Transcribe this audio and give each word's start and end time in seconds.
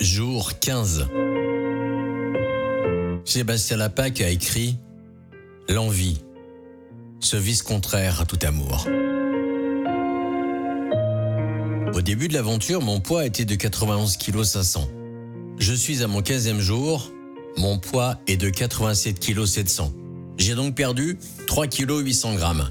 Jour 0.00 0.58
15. 0.60 1.08
Sébastien 3.26 3.76
Lapac 3.76 4.22
a 4.22 4.30
écrit 4.30 4.78
L'envie, 5.68 6.22
ce 7.20 7.36
vice 7.36 7.62
contraire 7.62 8.22
à 8.22 8.24
tout 8.24 8.38
amour. 8.42 8.86
Au 11.92 12.00
début 12.00 12.28
de 12.28 12.32
l'aventure, 12.32 12.80
mon 12.80 13.00
poids 13.00 13.26
était 13.26 13.44
de 13.44 13.54
91 13.54 14.16
kg 14.16 14.42
500. 14.42 14.88
Je 15.58 15.74
suis 15.74 16.02
à 16.02 16.06
mon 16.06 16.22
15e 16.22 16.60
jour, 16.60 17.12
mon 17.58 17.78
poids 17.78 18.16
est 18.26 18.38
de 18.38 18.48
87 18.48 19.20
kg 19.20 19.44
700. 19.44 19.92
J'ai 20.38 20.54
donc 20.54 20.74
perdu 20.74 21.18
3 21.46 21.66
kg 21.66 21.98
800 21.98 22.36
grammes. 22.36 22.70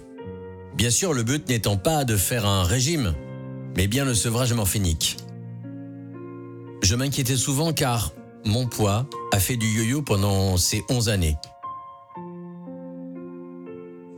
Bien 0.75 0.89
sûr, 0.89 1.13
le 1.13 1.21
but 1.21 1.47
n'étant 1.47 1.77
pas 1.77 2.05
de 2.05 2.17
faire 2.17 2.47
un 2.47 2.63
régime, 2.63 3.13
mais 3.77 3.85
bien 3.85 4.03
le 4.03 4.15
sevrage 4.15 4.51
morphinique. 4.53 5.17
Je 6.81 6.95
m'inquiétais 6.95 7.35
souvent 7.35 7.73
car 7.73 8.11
mon 8.45 8.65
poids 8.65 9.05
a 9.33 9.39
fait 9.39 9.57
du 9.57 9.67
yo-yo 9.67 10.01
pendant 10.01 10.57
ces 10.57 10.83
11 10.89 11.09
années. 11.09 11.35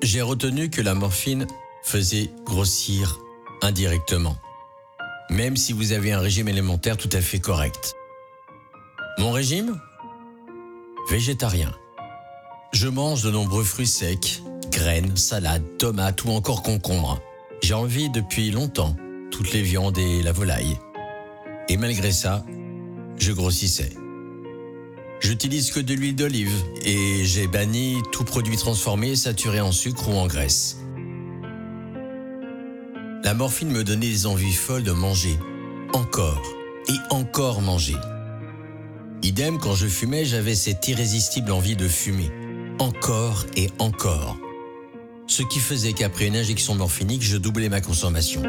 J'ai 0.03 0.21
retenu 0.21 0.69
que 0.69 0.81
la 0.81 0.93
morphine 0.93 1.47
faisait 1.83 2.29
grossir 2.45 3.19
indirectement, 3.61 4.35
même 5.29 5.57
si 5.57 5.73
vous 5.73 5.91
avez 5.91 6.11
un 6.11 6.19
régime 6.19 6.47
alimentaire 6.47 6.97
tout 6.97 7.09
à 7.13 7.21
fait 7.21 7.39
correct. 7.39 7.95
Mon 9.17 9.31
régime? 9.31 9.79
Végétarien. 11.09 11.71
Je 12.73 12.87
mange 12.87 13.23
de 13.23 13.31
nombreux 13.31 13.63
fruits 13.63 13.87
secs, 13.87 14.41
graines, 14.71 15.17
salades, 15.17 15.77
tomates 15.77 16.23
ou 16.23 16.29
encore 16.29 16.63
concombres. 16.63 17.19
J'ai 17.61 17.73
envie 17.73 18.09
depuis 18.09 18.51
longtemps 18.51 18.95
toutes 19.31 19.51
les 19.51 19.61
viandes 19.61 19.97
et 19.97 20.21
la 20.23 20.31
volaille. 20.31 20.77
Et 21.69 21.77
malgré 21.77 22.11
ça, 22.11 22.45
je 23.17 23.31
grossissais. 23.31 23.89
J'utilise 25.21 25.71
que 25.71 25.79
de 25.79 25.93
l'huile 25.93 26.15
d'olive 26.15 26.51
et 26.83 27.23
j'ai 27.23 27.47
banni 27.47 27.97
tout 28.11 28.23
produit 28.23 28.57
transformé, 28.57 29.15
saturé 29.15 29.61
en 29.61 29.71
sucre 29.71 30.09
ou 30.09 30.13
en 30.13 30.25
graisse. 30.25 30.77
La 33.23 33.35
morphine 33.35 33.69
me 33.69 33.83
donnait 33.83 34.09
des 34.09 34.25
envies 34.25 34.53
folles 34.53 34.83
de 34.83 34.91
manger, 34.91 35.37
encore 35.93 36.41
et 36.87 37.13
encore 37.13 37.61
manger. 37.61 37.95
Idem, 39.21 39.59
quand 39.59 39.75
je 39.75 39.87
fumais, 39.87 40.25
j'avais 40.25 40.55
cette 40.55 40.87
irrésistible 40.87 41.51
envie 41.51 41.75
de 41.75 41.87
fumer, 41.87 42.31
encore 42.79 43.45
et 43.55 43.69
encore. 43.77 44.37
Ce 45.27 45.43
qui 45.43 45.59
faisait 45.59 45.93
qu'après 45.93 46.27
une 46.27 46.35
injection 46.35 46.73
morphinique, 46.73 47.21
je 47.21 47.37
doublais 47.37 47.69
ma 47.69 47.79
consommation. 47.79 48.41